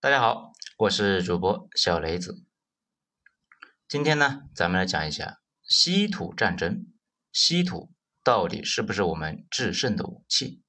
[0.00, 2.44] 大家好，我是主播小雷子。
[3.88, 6.86] 今天呢，咱们来讲一下稀土战争。
[7.32, 10.62] 稀土到底是不是我们制胜的武器？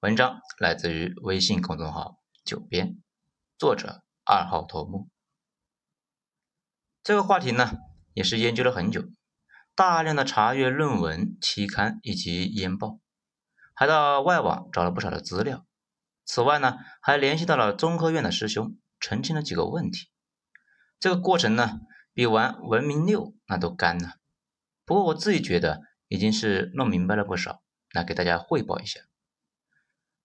[0.00, 2.98] 文章来自于微信公众号“九编”，
[3.56, 5.08] 作者二号头目。
[7.02, 7.78] 这个话题呢，
[8.12, 9.02] 也是研究了很久，
[9.74, 13.00] 大量的查阅论文、期刊以及研报，
[13.72, 15.64] 还到外网找了不少的资料。
[16.24, 20.08] 此外呢，还联系到了中科院的师兄，澄清了几个问题。
[20.98, 21.80] 这个过程呢，
[22.12, 24.12] 比玩文明六那都干呢。
[24.86, 29.00] 不过我自己觉得已经是弄明白了不少，来给大家汇报一下。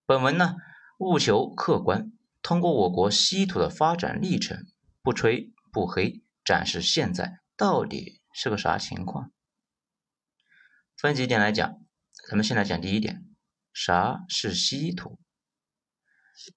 [0.05, 0.55] 本文呢，
[0.97, 4.65] 务求客观，通过我国稀土的发展历程，
[5.01, 9.31] 不吹不黑，展示现在到底是个啥情况。
[10.95, 11.79] 分几点来讲，
[12.29, 13.25] 咱们先来讲第一点，
[13.73, 15.19] 啥是稀土？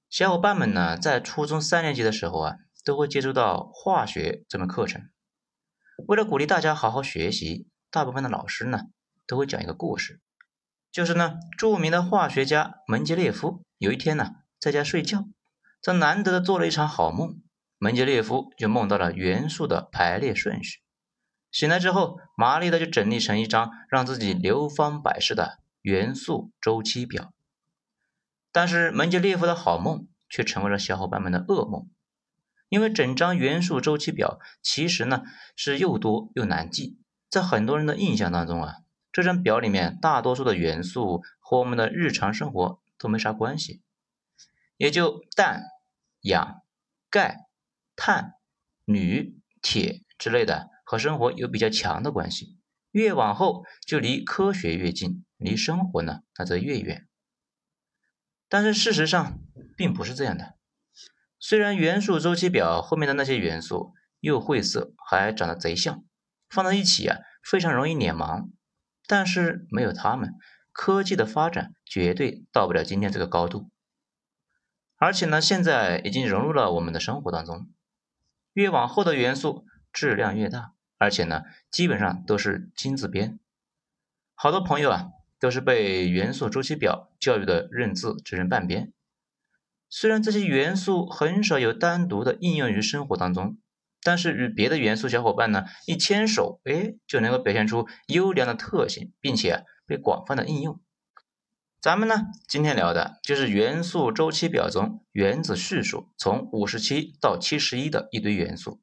[0.08, 5.08] 小伙伴们呢，在初中三年级的时候啊，都会接触到化学这门课程。
[6.06, 8.82] 为了鼓励大家好好学习，大部分的老师呢，
[9.26, 10.20] 都会讲一个故事，
[10.92, 14.30] 就是呢，著名的化学家门捷列夫有一天呢，
[14.60, 15.24] 在家睡觉，
[15.80, 17.42] 这难得的做了一场好梦。
[17.78, 20.78] 门捷列夫就梦到了元素的排列顺序，
[21.50, 27.32] 醒来之后，麻利的就整理成一张让自己流芳百世的元素周期表。
[28.52, 31.90] 但是门捷列夫的好梦却成为了小伙伴们的噩梦，
[32.68, 35.22] 因为整张元素周期表其实呢
[35.56, 36.98] 是又多又难记，
[37.30, 38.74] 在很多人的印象当中啊，
[39.10, 43.82] 这张表里面大多数的元素和我们的日常生活都没啥关系，
[44.76, 45.64] 也就氮、
[46.20, 46.62] 氧、
[47.10, 47.46] 钙、
[47.96, 48.34] 碳、
[48.84, 52.58] 铝、铁之类的和生活有比较强的关系，
[52.90, 57.06] 越往后就离科学越近，离生活呢那则越远。
[58.52, 59.38] 但是事实上
[59.78, 60.56] 并不是这样的。
[61.38, 66.04] 虽然元素周期表后面的那些元素又晦涩，还长得贼像，
[66.50, 68.50] 放在一起啊非常容易脸盲，
[69.06, 70.34] 但是没有它们，
[70.70, 73.70] 科技的发展绝对到不了今天这个高度。
[74.98, 77.70] 而且呢，现在已经融入了我们的生活当中。
[78.52, 79.64] 越往后的元素
[79.94, 83.38] 质量越大，而且呢，基本上都是金字边。
[84.34, 85.08] 好多朋友啊。
[85.42, 88.92] 都是被元素周期表教育的认字只认半边。
[89.90, 93.58] 虽然这些元素很少有单独的应用于生活当中，
[94.04, 100.80] 但是与别的元素小伙伴呢一牵手，哎，就能够表现出优良的特性，并且被广泛的应用。
[101.80, 108.80] 咱们呢今天聊的就是元素周期表中原子序数从五十七到七十一的一堆元素，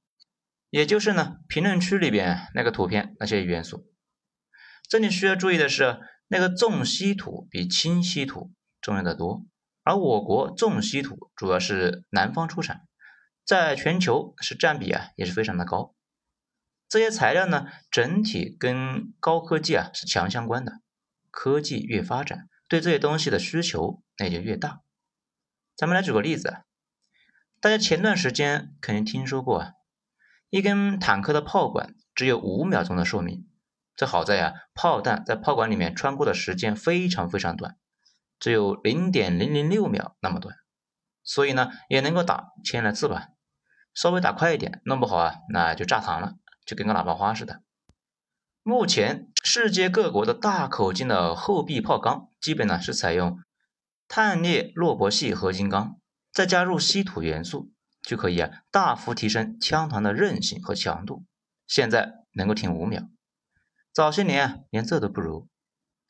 [0.70, 3.90] 也就是呢评论区里边那个图片那些元素。
[4.90, 6.00] 这里需要注意的是。
[6.32, 9.48] 那个重稀土比轻稀土重要的多，
[9.84, 12.88] 而我国重稀土主要是南方出产，
[13.44, 15.96] 在全球是占比啊也是非常的高。
[16.88, 20.82] 这些材料呢，整体跟高科技啊是强相关的，
[21.32, 24.82] 科技越发展，对这些东西的需求那就越大。
[25.76, 26.58] 咱们来举个例子，
[27.60, 29.72] 大家前段时间肯定听说过啊，
[30.52, 33.49] 一根坦克的炮管只有五秒钟的寿命。
[34.00, 37.76] 这好在呀，炮弹在炮管里面穿过的时间非常非常短，
[38.40, 40.56] 只有零点零零六秒那么短，
[41.22, 43.28] 所以呢也能够打千来次吧。
[43.94, 47.62] 稍微打快一点，弄不好啊那就炸膛了，就跟个喇叭花似的。
[48.64, 53.38] 目前世界各国的大口径的厚壁炮钢，基本呢是采用
[54.08, 56.00] 碳镍铬铂系合金钢，
[56.32, 61.26] 再加入稀土元素，就可以啊大幅提升枪膛的韧性和强度。
[61.68, 63.04] 现在能够挺五秒。
[63.94, 65.50] 早些年啊，连这都不如。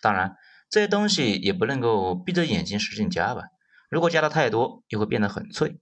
[0.01, 0.35] 当然，
[0.69, 3.43] 这些东西也不能够闭着眼睛使劲加吧。
[3.89, 5.79] 如果加的太多，又会变得很脆，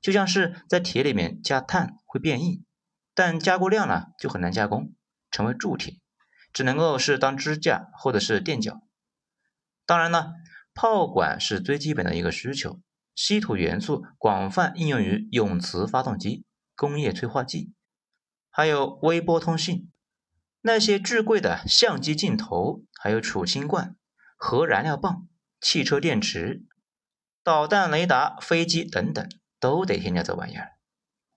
[0.00, 2.64] 就像是在铁里面加碳会变硬，
[3.14, 4.94] 但加过量了就很难加工
[5.30, 5.98] 成为铸铁，
[6.52, 8.80] 只能够是当支架或者是垫脚。
[9.84, 10.34] 当然呢，
[10.72, 12.80] 炮管是最基本的一个需求，
[13.14, 16.44] 稀土元素广泛应用于永磁发动机、
[16.76, 17.72] 工业催化剂，
[18.50, 19.90] 还有微波通信。
[20.68, 23.96] 那些巨贵的相机镜头，还有储氢罐、
[24.36, 25.26] 核燃料棒、
[25.62, 26.66] 汽车电池、
[27.42, 29.26] 导弹雷达、飞机等等，
[29.58, 30.72] 都得添加这玩意儿。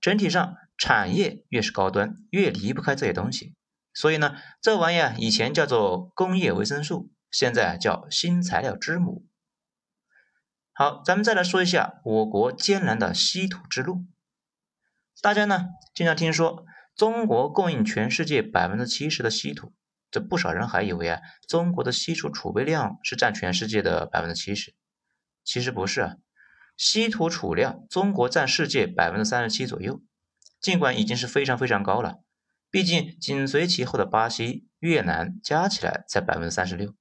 [0.02, 3.56] 整体上，产业越是高端，越离不开这些东西。
[3.94, 9.26] 所以呢，这玩意儿以前叫做工业维生素，现在叫新材料之母。
[10.74, 14.04] 好，咱们再来说一下我国艰难的稀土之路。
[15.22, 16.66] 大家呢，经常听说。
[16.96, 19.74] 中国供应全世界百分之七十的稀土，
[20.12, 24.76] 这不少人还以为啊，中国的稀土储备量是占全世界的百分之七十。
[25.44, 26.16] 其实不是啊，
[26.78, 30.04] 稀土储量中国占世界百分之三十七左右，
[30.60, 32.22] 尽管已经是非常非常高了，
[32.70, 36.94] 毕竟紧随其后的巴西、越南加起来才百分之三十六，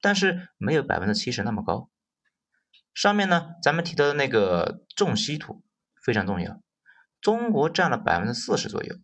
[0.00, 1.90] 但是没有百分之七十那么高。
[2.92, 5.62] 上面呢，咱们提到的那个重稀土
[6.02, 6.60] 非常重要，
[7.20, 8.96] 中国占了百分之四十左右。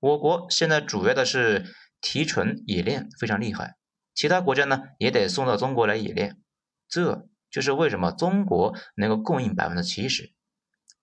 [0.00, 3.76] 我国现在主要的是提纯冶炼非常厉害，
[4.14, 6.40] 其他国家呢也得送到中国来冶炼，
[6.88, 10.32] 这就是为什么中国能够供应百分之七十。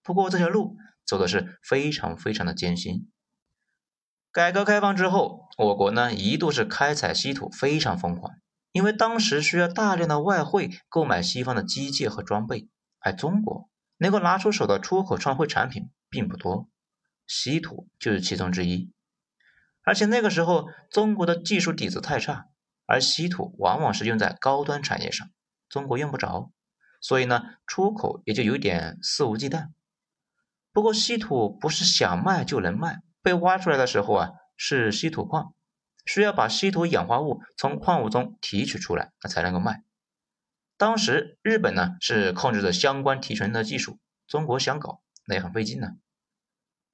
[0.04, 3.10] 不过这条路走的是非常非常的艰辛。
[4.32, 8.34] 改革开放之后，我国呢一度是开采稀土非常疯狂。
[8.74, 12.70] 因为当时需要大量的外汇购买西方的机械和装备，
[13.00, 16.70] 而中国能够拿出手的出口创汇产品并不多，
[17.28, 18.92] 稀土就是其中之一。
[19.84, 22.48] 而且那个时候中国的技术底子太差，
[22.86, 25.30] 而稀土往往是用在高端产业上，
[25.70, 26.52] 中国用不着，
[27.00, 29.70] 所以呢出口也就有点肆无忌惮。
[30.72, 35.54] 不过稀土不是想卖就能卖，被挖出来的时候啊是稀土矿。
[36.06, 39.84] 需要把稀土氧化物从矿物中提取出来，那才能够卖。
[40.78, 45.98] 当时日本呢是控制着相关提纯的技术，中国想搞那也很费劲呢。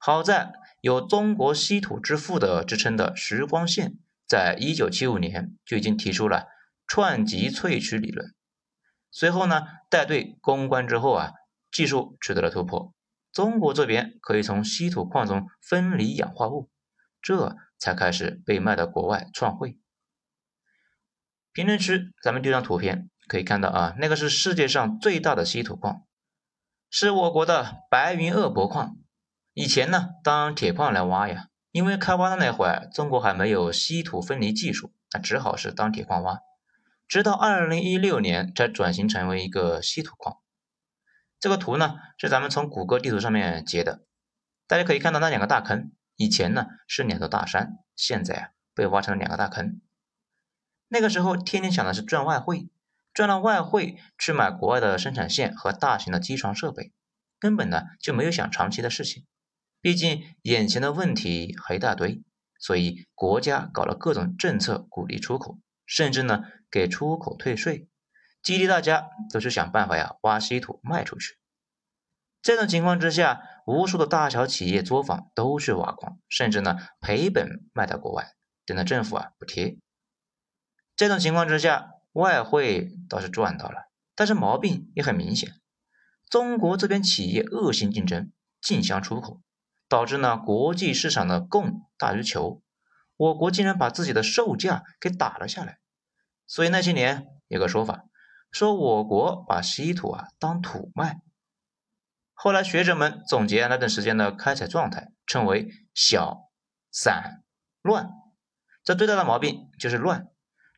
[0.06, 0.52] 好在
[0.82, 3.96] 有“中国稀土之父”的之称的石光宪，
[4.26, 6.44] 在一九七五年就已经提出了
[6.86, 8.34] 串级萃取理论。
[9.10, 11.32] 随后呢带队攻关之后啊，
[11.72, 12.92] 技术取得了突破，
[13.32, 16.68] 中国这边可以从稀土矿中分离氧化物，
[17.22, 17.56] 这。
[17.78, 19.78] 才开始被卖到国外创汇。
[21.52, 26.02] 评论区咱们丢张图片，可以看到啊，那个是世界上最大的稀土矿，
[26.90, 28.96] 是我国的白云鄂博矿。
[29.54, 36.40] 以前呢，当铁矿来挖呀，因为开挖的那会儿，中国还没有稀土分离技术，那只好是当铁矿挖。
[37.06, 40.38] 直到二零一六年才转型成为一个稀土矿。
[41.38, 44.02] 这个图呢，是咱们从谷歌地图上面截的，
[44.66, 45.92] 大家可以看到那两个大坑。
[46.16, 49.80] 以前呢是两座大山，现在啊被挖成了两个大坑。
[50.88, 52.68] 那个时候天天想的是赚外汇，
[53.12, 56.92] 赚了外汇去买国外的生产线和大型的机床设备，
[57.38, 59.24] 根本呢就没有想长期的事情。
[59.84, 62.22] 毕竟眼前的问题还一大堆，
[62.58, 67.86] 所以国家搞了各种政策鼓励出口，甚至呢给出口退税，
[68.42, 71.36] 激励大家都是想办法呀挖稀土卖出去。
[72.40, 78.32] 这种情况之下，无数的大小企业作坊都去挖矿，甚至呢赔本卖到国外，
[78.64, 79.76] 等着政府啊补贴。
[80.96, 85.52] 这种情况之下，外汇倒是赚到了，但是毛病也很明显。
[86.30, 88.32] 中国这边企业恶性竞争，
[88.62, 89.42] 竞相出口，
[89.88, 92.62] 导致呢国际市场的供大于求，
[93.16, 95.78] 我国竟然把自己的售价给打了下来。
[96.46, 98.04] 所以那些年有个说法，
[98.50, 101.20] 说我国把稀土啊当土卖。
[102.32, 106.50] 后来学者们总结那段时间的开采状态，称为小、
[106.90, 107.42] 散、
[107.80, 108.10] 乱。
[108.82, 110.26] 这最大的毛病就是乱。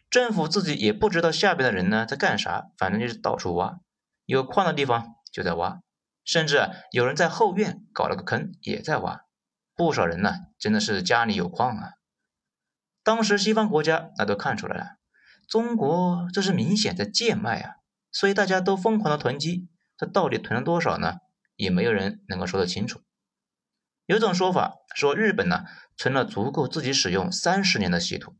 [0.08, 3.80] 政府自己也不知道下边的人呢在干啥，反正就是到处挖，
[4.26, 5.80] 有矿的地方就在挖，
[6.26, 9.22] 甚至有人在后院搞了个坑也在挖。
[9.74, 11.92] 不少人呢真的是家里有矿啊。
[13.02, 14.86] 当时西方国家那都看出来了，
[15.48, 17.76] 中国这是明显在贱卖啊，
[18.12, 19.70] 所以大家都疯狂的囤积。
[19.96, 21.20] 这到底囤了多少呢？
[21.54, 23.00] 也没有人能够说得清楚。
[24.04, 25.64] 有种说法说，日本呢
[25.96, 28.36] 存了足够自己使用三十年的稀土，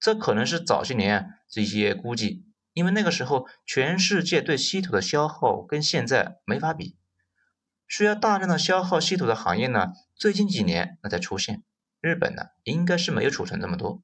[0.00, 6.97] 这可能是早些年这些估计，因为那个时候全世界对稀土的消耗跟现在没法比，
[7.88, 11.64] 需要大量的消耗稀土的行业呢，最近几年那才出现。
[12.00, 14.02] 日本呢应该是没有储存这么多。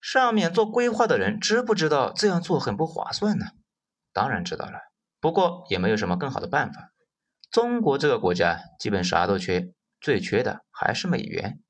[0.00, 3.46] 上面做规划的人知不知道这样做很不划算呢？
[4.12, 4.78] 当然知道了，
[5.20, 6.92] 不过也没有什么更好的办法。
[7.50, 11.60] 中国这个国家基本啥都缺，最缺的还是美元。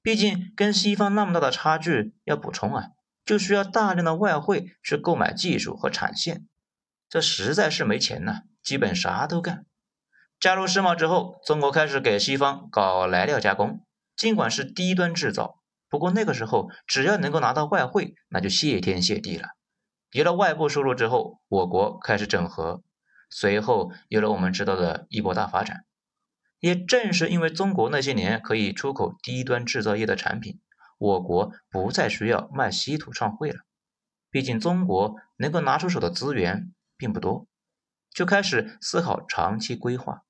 [0.00, 2.88] 毕竟跟西方那么大的差距要补充啊，
[3.24, 6.46] 就需要大量的外汇去购买技术和产线，
[7.08, 9.66] 这实在是没钱呐，基本啥都干。
[10.44, 13.80] 加入世贸之后，中国开始给西方搞来料加工，
[14.14, 19.48] 尽管是低端制造，不过那个时候只要能够拿到外汇，那就谢天谢地了。
[20.10, 22.82] 有了外部收入之后，我国开始整合。
[23.30, 25.86] 随后有了我们知道的一波大发展，
[26.60, 30.60] 也正是因为中国那些年可以出口低端制造业的产品，
[30.98, 33.60] 我国不再需要卖稀土创汇了。
[34.30, 37.46] 毕竟中国能够拿出手的资源并不多，
[38.12, 40.23] 就开始思考长期规划。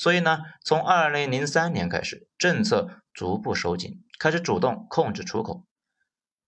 [0.00, 5.66] 所以呢，从二零零三年开始，政策逐步收紧，开始主动控制出口。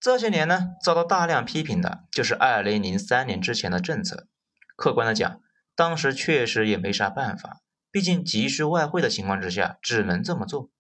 [0.01, 4.27] 这些年呢，遭到大量批评的就是二零零三年之前的政策。
[4.75, 5.41] 客观的讲。
[5.75, 10.71] 当时确实也没啥办法，毕竟急需外汇的情况之下，只能这么做。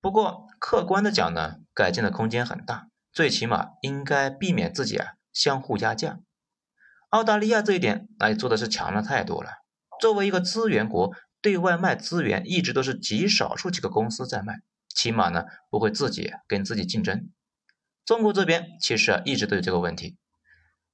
[0.00, 6.18] 不过客观的讲呢，改进的空间很大，最起码应该避免自己啊相互压价。
[7.10, 9.50] 澳大利亚这一点那做的是强了太多了。
[10.00, 11.14] 作为一个资源国，
[11.46, 17.30] 对外卖资源一直都是极少数几个公司在卖，起码呢不会自己跟自己竞争。
[18.04, 20.16] 中国这边其实啊一直都有这个问题。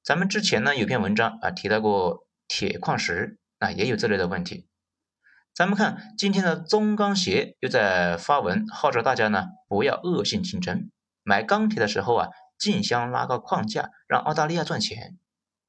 [0.02, 4.66] 咱们之前呢有篇文章啊提到过铁矿石啊也有这类的问题。
[5.54, 10.90] 咱们看今天的中钢协又在发文号召大家呢不要恶性竞争，
[11.23, 12.28] 买钢铁的时候啊
[12.59, 15.16] 竞相拉高矿价让澳大利亚赚钱，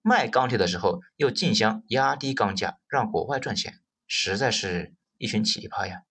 [0.02, 6.04] 卖钢铁的时候又竞相压低钢价让国外赚钱，实在是一群奇葩呀！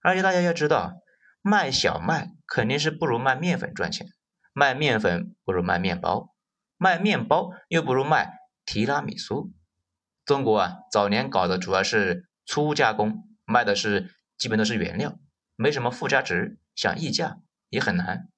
[0.00, 0.94] 而且大家要知道，
[1.42, 4.06] 卖小麦肯定是不如卖面粉赚钱。
[4.52, 6.32] 卖面粉不如卖面包，
[6.76, 9.52] 卖面包又不如卖提拉米苏。
[10.24, 15.18] 中国啊，早年搞的主要是粗加工，卖的是基本都是原料，
[15.56, 18.28] 没什么附加值，想溢价也很难。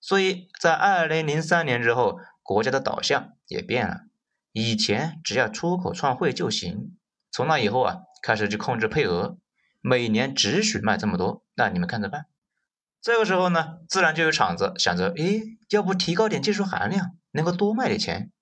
[0.00, 4.00] 所以在二零零三年之后，国家的导向也变了，
[4.52, 6.98] 以前只要出口创汇就行，
[7.30, 9.38] 从那以后啊，开始就控制配额，
[9.80, 12.26] 每年只许卖这么多，那你们看着办。
[13.00, 18.32] 这个时候呢，自然就有厂子想着，诶，要不提高点技术含量，能够多卖点钱。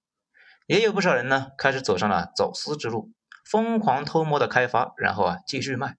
[0.66, 3.12] 也有不少人呢，开始走上了走私之路，
[3.44, 5.96] 疯狂偷摸的开发，然后啊继续卖。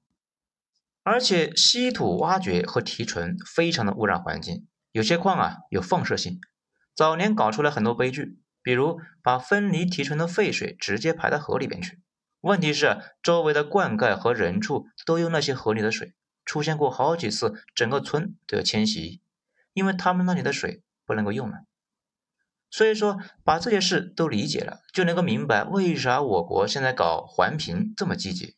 [1.04, 6.42] 而且稀土挖掘和提纯非常的污染环境，有些矿啊有放射性，
[6.96, 12.02] 早年搞出来很多悲剧，比如把分离提纯的废水直接排到河里边去。
[12.42, 16.14] 问题是周围的灌溉和人畜都用那些河里的水。
[16.46, 19.22] 出现过好几次，整个村都要迁徙，
[19.74, 21.66] 因为他们那里的水不能够用了。
[22.70, 28.56] 所以说，把这些事都理解了，就能够明白为啥我国现在搞环评这么积极。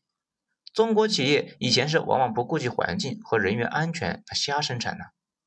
[0.71, 5.05] 中国企业以前是往往不顾及环境和人员安全瞎生产的，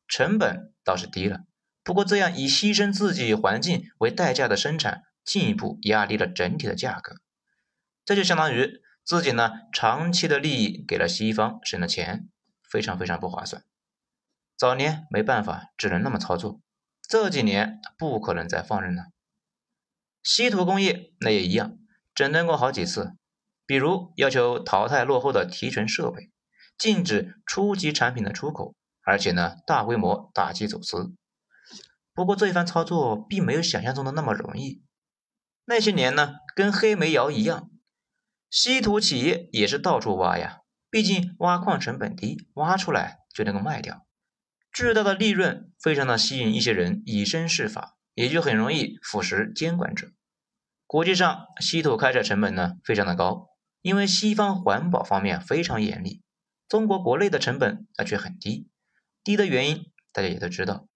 [0.09, 1.43] 成本倒是低了。
[1.85, 7.15] 不过这样以牺牲自己环境为代价的生产，进一步压低了整体的价格，
[8.04, 12.28] 这就相当于自己呢长期的利益给了西方省了钱。
[12.71, 13.62] 非常非常不划算，
[14.56, 16.62] 早年没办法，只能那么操作，
[17.06, 19.09] 这几年不可能再放任了。
[20.23, 21.76] 稀土工业那也一样，
[22.14, 23.12] 整顿过好几次，
[23.66, 26.30] 比如要求淘汰落后的提纯设备，
[26.78, 31.12] 禁止初级产品的出口，而且呢大规模打击走私。
[32.14, 34.82] 不过这一番操作并没有想象中的那么容易，
[35.66, 37.68] 那些年呢跟黑煤窑一样，
[38.54, 40.59] 稀土企业也是到处挖呀。
[40.90, 44.06] 毕竟挖矿成本低，挖出来就能够卖掉，
[44.71, 50.12] 巨大的利润非常的吸引一些人以身试法，也就很容易腐蚀监管者。
[50.87, 53.49] 国际上稀土开采成本呢非常的高，
[53.80, 56.21] 因为西方环保方面非常严厉，
[56.68, 58.68] 中国国内的成本那却很低。
[59.25, 60.87] 低的原因大家也都知道，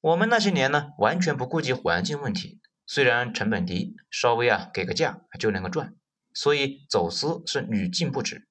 [0.00, 5.94] 我们那些年呢完全不顾及环境问题，虽然成本低，稍微啊给个价就能够赚，
[6.34, 8.48] 所以走私是屡禁不止。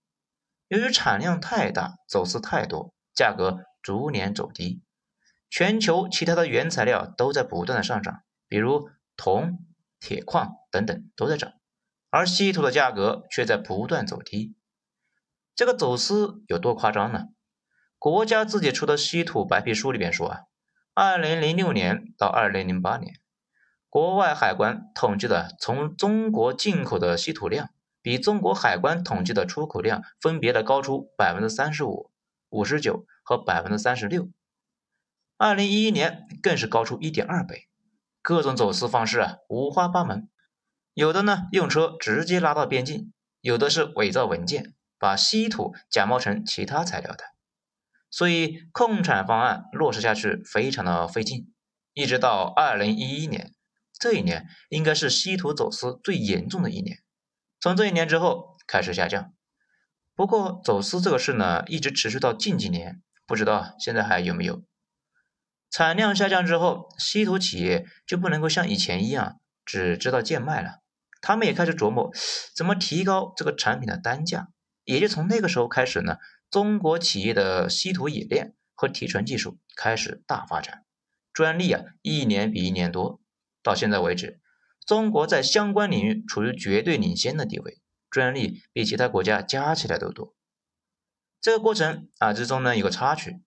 [0.68, 4.82] 由于产量太大，走私太多，价格逐年走低。
[5.50, 9.66] 全球其他的原材料都在不断的上涨，比如铜、
[10.00, 11.54] 铁矿等等都在涨，
[12.10, 14.56] 而稀土的价格却在不断走低。
[15.56, 17.30] 这个走私有多夸张呢？
[17.98, 20.40] 国家自己出的稀土白皮书里边说啊，
[20.94, 23.16] 二零零六年到二零零八年，
[23.90, 27.70] 国外海关统计的从中国进口的稀土量。
[28.00, 32.10] 比中国海关统计的出口量分别的高出百分之三十五、
[32.48, 34.30] 五十九和百分之三十六，
[35.36, 37.68] 二零一一年更是高出一点二倍。
[38.22, 40.30] 各种走私方式啊五花八门，
[40.94, 47.26] 有的呢用车直接拉到边境，有的是伪造文件，把稀土假冒成其他材料的。
[48.10, 51.52] 所以控产方案落实下去非常的费劲，
[51.94, 53.52] 一直到二零一一年，
[54.00, 57.00] 这一年应该是稀土走私最严重的一年。
[57.60, 59.34] 从这一年之后开始下降，
[60.16, 64.64] 不过走私这个事呢，一直持续到近几年，不知道现在还有没有。
[65.70, 70.82] 产量下降之后，稀土企业就不能够像以前一样只知道贱卖了，
[71.22, 72.12] 他们也开始琢磨
[72.56, 74.50] 怎么提高这个产品的单价。
[74.86, 76.18] 也就从那个时候开始呢，
[76.50, 80.86] 中国企业的稀土冶炼和提纯技术开始大发展，
[81.34, 83.20] 专利啊一年比一年多，
[83.68, 84.40] 到现在为止。
[84.86, 90.34] 中国在相关领域处于绝对领先的地位，专利比其他国家加起来都多。
[91.42, 93.42] 这个过程啊之中呢有个插曲，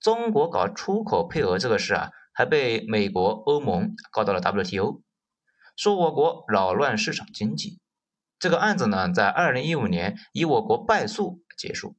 [0.00, 5.02] 中国搞出口配额这个事啊，还被美国、欧盟告到了 WTO，
[5.76, 7.80] 说我国扰乱市场经济。
[8.38, 11.96] 这个案子呢，在二零一五年以我国败诉结束。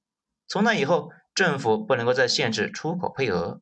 [0.48, 3.62] 从那以后，政府不能够再限制出口配额。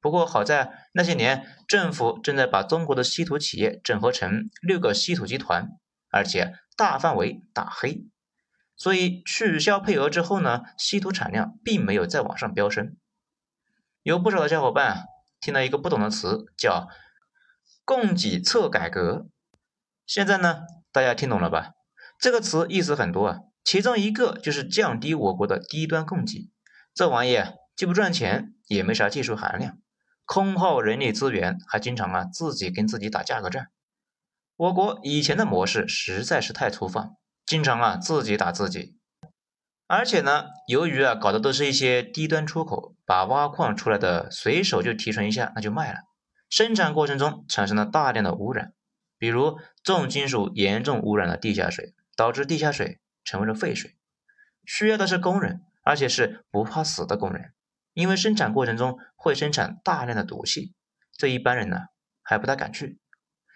[0.00, 5.70] 不过好在那些年，政府正在把中国的稀土企业整合成六个稀土集团，
[6.10, 8.04] 而且大范围打黑，
[8.76, 12.96] 所以取消配额之后呢，稀土产量并没有再往上飙升。
[14.02, 15.06] 有不少的小伙伴
[15.40, 16.88] 听到一个不懂的词，叫
[17.84, 19.26] 供给侧改革。
[20.06, 20.60] 现在呢，
[20.92, 21.72] 大家听懂了吧？
[22.20, 26.50] 这个词意思很多啊，其中一个就是降低我国的低端供给。
[26.94, 27.38] 这玩意，
[27.76, 29.78] 既不赚钱，也没啥技术含量，
[30.28, 33.70] 空耗人力资源，还经常啊自己跟自己打价格战。
[34.56, 37.16] 我国以前的模式实在是太粗放，
[37.46, 38.98] 经常啊自己打自己。
[39.86, 46.00] 而且呢，由于啊搞的都是一些低端出口，把挖矿出来的随手就提纯一下，那就卖了，
[46.50, 48.74] 生产过程中产生了大量的污染，
[49.16, 51.94] 比如重金属严重污染了地下水。
[52.14, 53.96] 导致地下水成为了废水，
[54.64, 57.52] 需要的是工人，而且是不怕死的工人，
[57.94, 60.74] 因为生产过程中会生产大量的毒气，
[61.16, 61.86] 这一般人呢
[62.22, 62.98] 还不太敢去。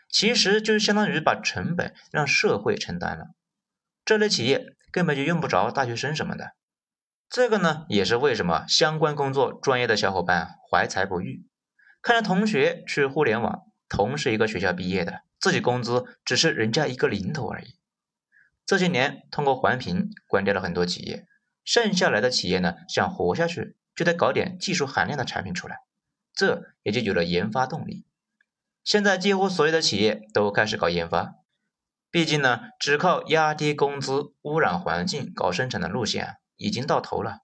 [0.08, 3.28] 其实就是相当于把成本让社会承担了，
[4.04, 6.54] 这类企业根本就用不着大学生什么的。
[7.30, 11.46] 这个呢也是为什么相关工作专业的小伙伴怀才不遇，
[12.02, 17.78] 看着同学去互联网，同是一个学校毕业的，自己工资只是人家一个零头而已。
[18.66, 21.26] 这些年，通过环评关掉了很多企业，
[21.64, 25.78] 剩下来的企业呢，想活下去，就得搞点技术含量的产品出来，
[26.34, 28.06] 这也就有了研发动力。
[28.84, 31.34] 现在几乎所有的企业都开始搞研发，
[32.10, 37.38] 毕竟呢，只靠压低工资、污染环境搞生产的路线已经到头了，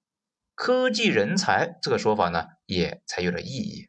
[0.54, 3.88] 科技人才这个说法呢，也才有了意义。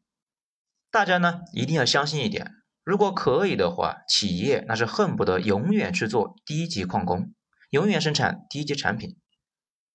[0.92, 2.52] 大家呢，一定要相信一点。
[2.84, 7.34] 如果可以的话，企业那是恨不得永远去做低级矿工，
[7.70, 9.18] 永远生产低级产品。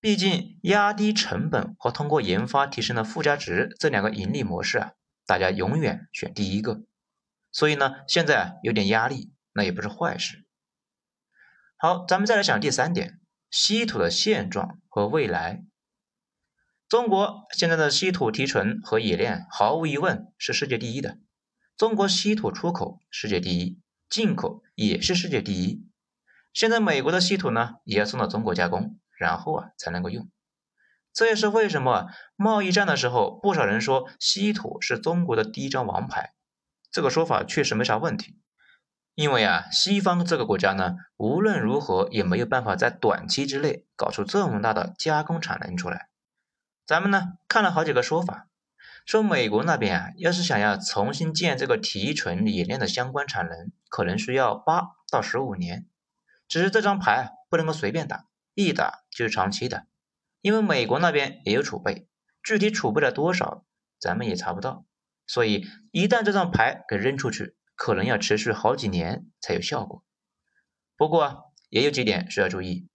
[0.05, 4.91] 毕竟压低成本和通过研发提升的附加值这两个盈利模式啊，
[5.25, 6.83] 大家永远选第一个。
[7.51, 10.45] 所以呢，现在有点压力，那也不是坏事。
[11.77, 15.63] 好，咱们再来想第三点，稀土的现状和未来。
[16.87, 21.17] 中国现在的稀土提纯和冶炼，毫无疑问是世界第一的。
[21.75, 25.83] 中国稀土出口世界第一，进口也是世界第一。
[26.53, 30.29] 现在美国的稀土呢，也要送到中国加工，然后啊才能够用。
[31.13, 36.33] 这也是为什么贸易战的时候，不少人说稀土是中国的第一张王牌。
[36.91, 38.39] 这个说法确实没啥问题，
[39.15, 46.09] 因为啊，西方这个国家呢，无论如何也没有办法在短期之内搞出这么大的加工产能出来。
[46.85, 48.47] 咱们呢看了好几个说法。
[49.05, 55.85] 说美国那边啊，要是想要重新建这个提纯冶炼的相关产能，可能需要八到十五年。
[56.47, 59.85] 只是这张牌不能够随便打，一打就是长期的。
[60.41, 62.07] 因为美国那边也有储备，
[62.43, 63.65] 具体储备了多少，
[63.99, 64.85] 咱们也查不到。
[65.27, 70.03] 所以一旦这张牌给扔出去，可能要持续好几年才有效果。
[70.95, 72.87] 不过也有几点需要注意，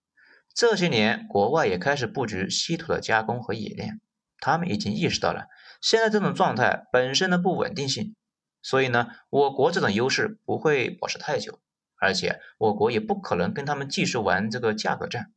[0.53, 3.99] 这些年国外也开始布局稀土的加工和冶炼，
[4.39, 5.47] 他们已经意识到了。
[5.81, 8.15] 现在这种状态本身的不稳定性，
[8.61, 11.59] 所以呢，我国这种优势不会保持太久，
[11.99, 15.33] 而且我国也不可能跟他们继续玩这个价格战。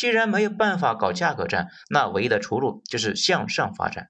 [0.00, 4.08] 既然没有办法搞价格战，那唯一的出路就是向上发展，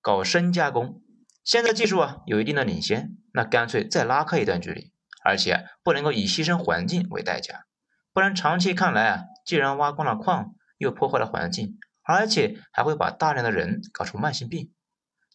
[0.00, 1.02] 搞深加工。
[1.42, 4.92] 现在技术啊有一定的领先，那干脆再拉开一段距离，
[5.24, 7.64] 而且不能够以牺牲环境为代价，
[8.12, 11.76] 不然长期看来啊，既然挖光了矿，又破坏了环境。
[12.04, 14.72] 而且还会把大量的人搞出慢性病，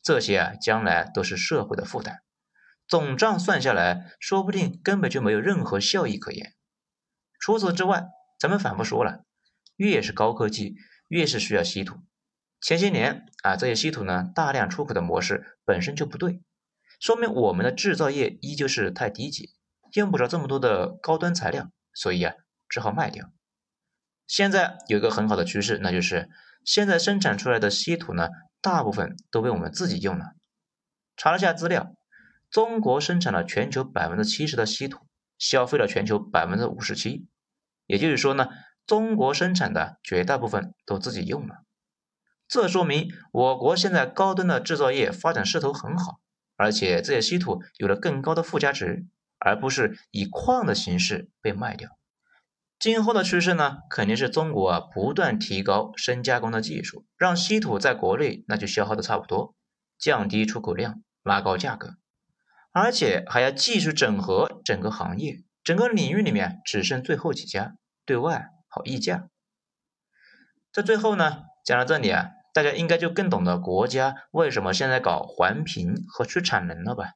[0.01, 2.21] 这些啊将来都是社会的负担。
[2.87, 6.53] 总账算下来，说不定根本就没有任何效益可言。
[7.37, 8.05] 除此之外，
[8.39, 9.25] 咱们反复说了，
[9.83, 10.75] 越是高科技，
[11.07, 11.97] 越是需要稀土。
[12.61, 16.41] 前些年啊，这些稀土呢大量出口的模式本身就不对，
[16.99, 19.53] 说明我们的制造业依旧是太低级，
[19.93, 22.33] 用不着这么多的高端材料，所以啊
[22.69, 23.29] 只好卖掉。
[24.27, 26.29] 现在有一个很好的趋势，那就是。
[26.65, 28.29] 现在生产出来的稀土呢，
[28.61, 30.27] 大部分都被我们自己用了。
[31.17, 31.93] 查了下资料，
[32.49, 35.05] 中国生产了全球百分之七十的稀土，
[35.37, 37.27] 消费了全球百分之五十七。
[37.85, 38.47] 也就是说呢，
[38.85, 41.63] 中国生产的绝大部分都自己用了。
[42.47, 46.19] 这说明我国现在高端的制造业发展势头很好，
[46.55, 49.05] 而且这些稀土有了更高的附加值，
[49.39, 51.89] 而不是以矿的形式被卖掉。
[52.77, 59.55] 今后的趋势呢，肯定是中国啊不断提高深加工的技术，让稀土在国内那就消耗的差不多，
[59.97, 61.95] 降低出口量，拉高价格，
[62.73, 69.29] 而且还要继续整合整个行业，整个领域里面只剩最后几家，对外好溢价。
[70.71, 77.11] 在最后呢，讲到这里啊，大家应该就更懂得国家为什么现在搞环评和去产能了吧？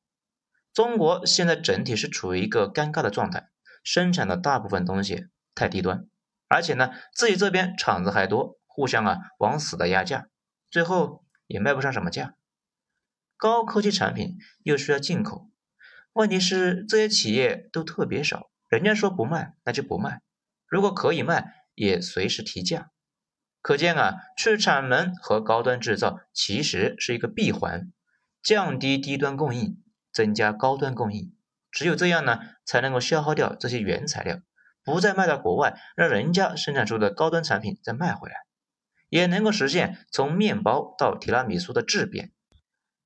[0.71, 3.49] 中国现在整体是处于一个尴尬的状态，
[3.83, 6.07] 生产的大部分东西太低端，
[6.47, 10.27] 而且呢，自己这边厂子还多，互相啊往死的压价，
[10.69, 12.35] 最后也卖不上什么价。
[13.37, 15.49] 高科技产品又需要进口，
[16.13, 20.21] 问题是这些企业都特别少，人家说不卖那就不卖，
[20.67, 22.91] 如果可以卖也随时提价。
[23.61, 27.91] 可见啊，去产能和高端制造其实是一个闭环，
[28.41, 31.35] 降低低端供应，增加高端供应，
[31.69, 34.39] 只有这样呢，才能够消耗掉这些原材料，
[34.85, 38.35] 不再卖到国外，让人家生产出的高端产品再卖回来，
[39.09, 42.31] 也能够实现从面包到提拉米苏的质变。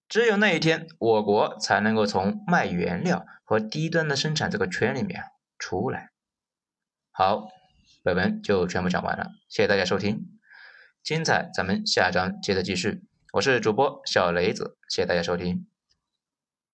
[0.07, 5.23] 只有那一天，我国才能够从卖原料和低端的生产这个圈里面
[5.57, 6.10] 出来。
[7.13, 7.49] 好，
[8.03, 10.29] 本文就全部讲完了，谢谢大家收听。
[11.03, 13.01] 精彩，咱们下章接着继续。
[13.33, 15.70] 我是主播小雷子，谢谢大家收听。